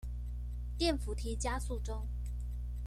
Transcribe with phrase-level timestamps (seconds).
[0.79, 2.07] 電扶梯加速中